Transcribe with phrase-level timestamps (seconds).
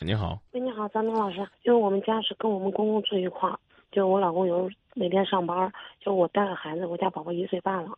[0.00, 1.44] 你好，喂，你好，张明老师。
[1.60, 3.58] 就是我们家是跟我们公公住一块儿，
[3.90, 7.90] 就是我老公有时每天上班，就我带个孩子，我家宝宝一岁半了，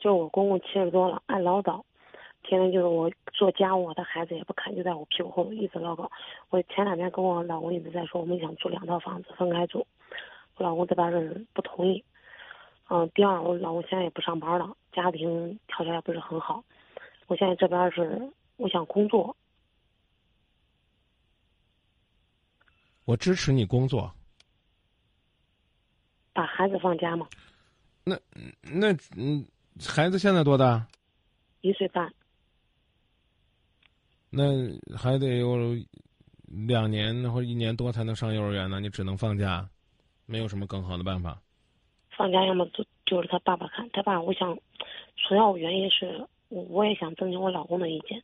[0.00, 1.80] 就我公公七十多了，爱唠叨，
[2.42, 6.08] 天天就是我做家务，他孩子也不看，就在我屁股后头一直唠叨。
[6.50, 9.86] 我前两天跟我老公一直在说，我们想租两套房子分开住，
[10.56, 12.02] 我老公这边是不同意。
[12.90, 16.64] 嗯，第二，我老公现在也不上班了，家庭条件也不是很好，
[17.28, 18.20] 我现在这边是
[18.56, 19.36] 我想工作。
[23.04, 24.12] 我支持你工作。
[26.32, 27.26] 把孩子放家吗？
[28.02, 28.18] 那
[28.62, 29.46] 那嗯，
[29.86, 30.86] 孩子现在多大？
[31.60, 32.12] 一岁半。
[34.30, 34.44] 那
[34.96, 35.76] 还得有
[36.66, 39.68] 两年或者一年多才能上幼儿园呢，你只能放假，
[40.26, 41.40] 没有什么更好的办法。
[42.16, 44.58] 放假要么就就是他爸爸看，他爸我想，
[45.28, 48.20] 主要原因是我我也想征求我老公的意见。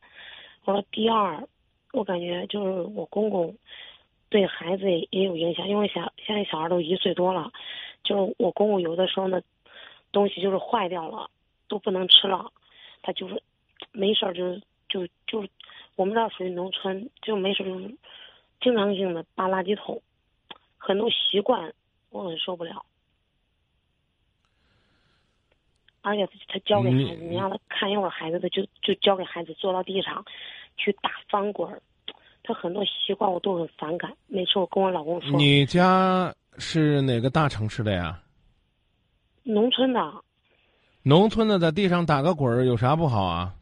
[0.65, 1.47] 我说第二，
[1.93, 3.57] 我感觉就是我公公。
[4.31, 7.51] 对孩子也也有影响，因为小现在小孩都一岁多了，
[8.01, 9.41] 就是我公公有的时候呢，
[10.13, 11.29] 东西就是坏掉了，
[11.67, 12.49] 都不能吃了，
[13.01, 13.43] 他就是
[13.91, 14.55] 没事儿就
[14.87, 15.45] 就就
[15.97, 17.77] 我们这属于农村，就没事就
[18.61, 20.01] 经常性的扒垃圾桶，
[20.77, 21.73] 很多习惯
[22.09, 22.85] 我很受不了，
[26.01, 30.23] 而且他教给孩子，你让他看一会儿孩子，他就就教给孩子坐到地上
[30.77, 31.81] 去打翻滚儿。
[32.43, 35.37] 他很多习惯我都很反感，每次我跟我老公说。
[35.37, 38.21] 你家是哪个大城市的呀？
[39.43, 39.99] 农村的。
[41.03, 43.55] 农村的在地上打个滚儿有啥不好啊？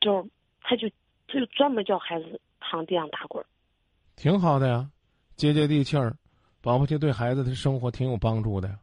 [0.00, 0.26] 就
[0.62, 0.88] 他就
[1.28, 3.46] 他就专门叫孩子躺地上打滚儿。
[4.16, 4.90] 挺好的呀，
[5.36, 6.16] 接接地气儿，
[6.60, 8.78] 保不齐对孩子的生活挺有帮助的呀。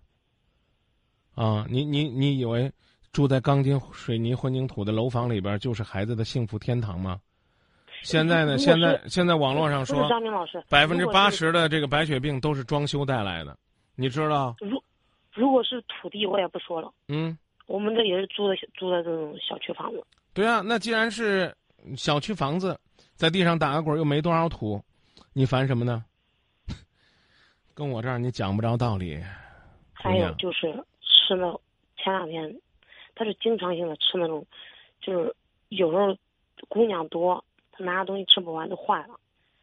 [1.35, 2.71] 啊，你你你以为？
[3.17, 7.19] 住在钢筋水泥混凝土的楼房里边，就是孩子的幸福天堂吗？
[8.03, 8.59] 现在呢？
[8.59, 13.57] 现在现在网络上说，张明老师，百分之八十的这个白血病都是装修带来的，
[13.95, 14.55] 你知道？
[14.59, 14.79] 如
[15.33, 16.93] 如果是土地，我也不说了。
[17.07, 17.35] 嗯，
[17.65, 20.03] 我们这也是租的租的这种小区房子。
[20.35, 21.51] 对啊，那既然是
[21.95, 22.79] 小区房子，
[23.15, 24.79] 在地上打个滚又没多少土，
[25.33, 26.05] 你烦什么呢？
[27.73, 29.19] 跟我这儿你讲不着道理。
[29.91, 31.59] 还有就是吃了
[31.97, 32.55] 前两天。
[33.17, 34.45] 他是经常性的吃那种，
[35.01, 35.35] 就是
[35.69, 36.15] 有时候
[36.69, 39.19] 姑娘多，他拿着东西吃不完都坏了，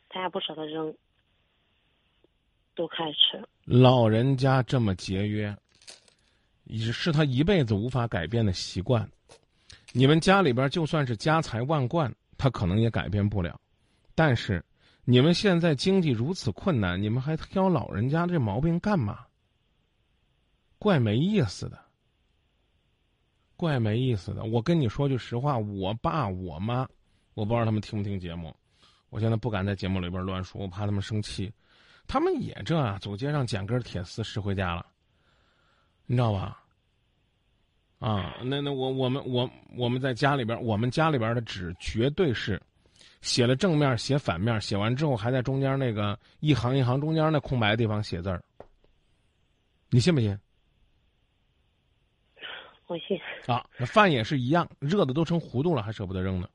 [0.08, 0.92] 他也不舍得扔，
[2.74, 3.48] 都开始吃。
[3.64, 5.56] 老人家这么节约，
[6.64, 9.08] 也是他一辈子无法改变的习惯。
[9.92, 13.60] 你们家里边就算是家财万贯，他可能也改变不了。
[14.16, 14.64] 但是
[15.04, 19.24] 你们现在经济如此困难，你们还挑老人家这毛病干嘛？
[20.80, 21.83] 怪没意思的。
[23.56, 26.86] 怪没意思的，我跟你说句实话，我爸我妈，
[27.34, 28.54] 我不知道他们听不听节目，
[29.10, 31.52] 我现在不敢在节目里边乱说，我怕他们生气。
[32.06, 34.84] 他们也这样，走街上捡根铁丝拾回家了，
[36.06, 36.60] 你知道吧？
[37.98, 39.48] 啊，那那我我们我
[39.78, 42.60] 我们在家里边，我们家里边的纸绝对是
[43.22, 48.42] 写了正面写反面，写完之后还在中间那个一行一行中间那空白的地方写字儿，
[49.88, 50.38] 你信不信？
[52.86, 56.48] 我信啊，那饭也是一样，热的都成糊涂了，还舍不得扔呢。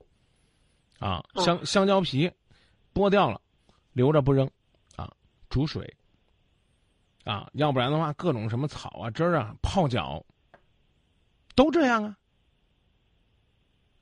[0.98, 2.30] 啊，香香蕉皮
[2.94, 3.40] 剥掉了，
[3.92, 4.48] 留着不扔，
[4.96, 5.12] 啊，
[5.48, 5.92] 煮水。
[7.24, 10.24] 啊，要不然的话，各种什么草啊、汁儿啊、泡脚，
[11.54, 12.16] 都这样啊。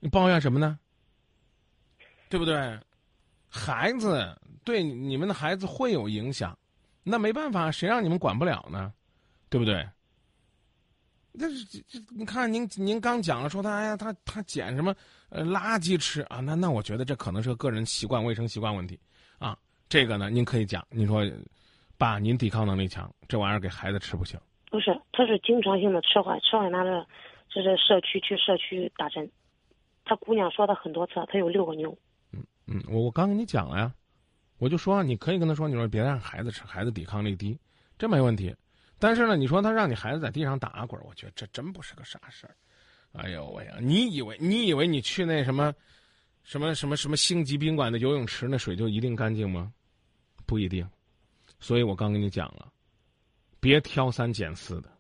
[0.01, 0.79] 你抱怨什么呢？
[2.29, 2.79] 对不对？
[3.49, 6.57] 孩子对你们的孩子会有影响，
[7.03, 8.93] 那没办法，谁让你们管不了呢？
[9.49, 9.89] 对不对？
[11.39, 14.95] 这是这这，你看您您刚讲了说他哎呀他他捡什么
[15.29, 16.41] 呃垃圾吃啊？
[16.41, 18.99] 那那我觉得这可能是个个人习惯卫生习惯问题
[19.39, 19.57] 啊。
[19.89, 21.25] 这个呢，您可以讲，您说
[21.97, 24.39] 爸您抵抗能力强，这玩意儿给孩子吃不行。
[24.71, 27.07] 不是，他是经常性的吃坏，吃坏拿着
[27.49, 29.31] 就是社区去社区打针。
[30.05, 31.97] 他姑娘说他很多次，他有六个妞。
[32.33, 33.93] 嗯嗯，我我刚跟你讲了呀，
[34.59, 37.59] 我就说你可以跟他说，你说别让孩子吃，孩子抵抗力低，
[37.97, 38.55] 这没问题。
[38.99, 42.57] 但是呢，你说他让你孩子在地上打滚，我觉得这真不是个啥事儿。
[43.13, 45.73] 哎呦喂，你以为你以为你去那什么，
[46.43, 49.73] 什么什么什么星级宾馆的游泳池，那水就一定干净吗？
[50.47, 50.89] 不一定。
[51.61, 52.71] 所以我刚跟你讲了，
[53.61, 54.91] 别挑三拣四的，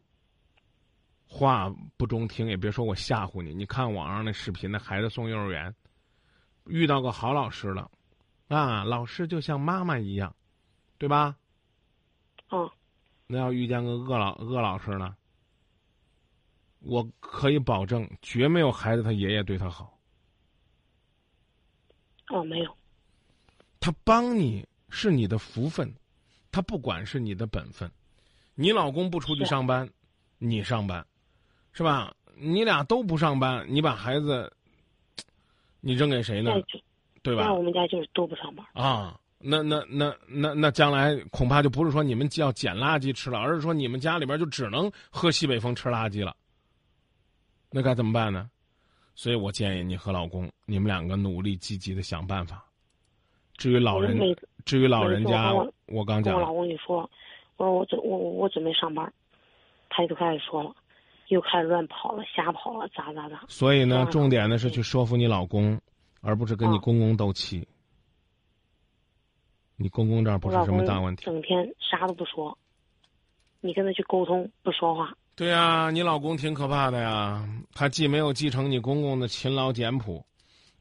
[1.26, 3.54] 话不中听也别说我吓唬你。
[3.54, 5.74] 你看网上那视频，那孩子送幼儿园，
[6.66, 7.90] 遇到个好老师了，
[8.48, 10.34] 啊，老师就像妈妈一样，
[10.98, 11.36] 对吧？
[12.50, 12.70] 嗯。
[13.30, 15.14] 那要遇见个恶老恶老师呢？
[16.80, 19.98] 我可以保证，绝没有孩子他爷爷对他好。
[22.28, 22.74] 哦，没有。
[23.80, 25.92] 他帮你是你的福分，
[26.50, 27.90] 他不管是你的本分。
[28.54, 29.88] 你老公不出去上班，
[30.38, 31.06] 你上班，
[31.72, 32.14] 是吧？
[32.34, 34.50] 你俩都不上班，你把孩子，
[35.80, 36.52] 你扔给谁呢？
[37.22, 37.44] 对吧？
[37.44, 39.20] 那我们家就是都不上班啊。
[39.38, 46.34] 那那那那那将来恐怕就不是说你们要捡垃圾吃了，而是说你们家里边就只能喝西北风吃垃圾了。
[47.70, 48.50] 那该怎么办呢？
[49.14, 52.64] 所以我建议你和老公，你们两个努力积极的想办法。
[53.56, 54.16] 至于老人，
[54.64, 55.52] 至于老人家，
[55.86, 56.98] 我刚讲，我老公一说，
[57.56, 59.12] 我说我准我我准备上班，
[59.88, 60.72] 他就开始说了，
[61.28, 63.44] 又开始乱跑了，瞎跑了，咋咋咋。
[63.48, 65.80] 所以呢，重点呢是去说服你老公，
[66.20, 67.66] 而不是跟你公公斗气。
[69.78, 72.58] 你公公这儿不是什么大问题，整天啥都不说，
[73.62, 75.16] 你跟他去沟通不说话。
[75.34, 80.22] 对呀，你老公挺可怕的呀，他既没有继承你公公的勤劳简朴。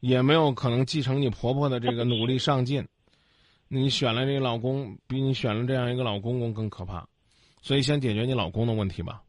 [0.00, 2.86] 也没有可能继承你婆婆的这个努力上进，
[3.66, 7.04] 你选了这个老公，比你选了这样一个老公公更可怕，
[7.62, 9.20] 所以先解决你老公的问题吧。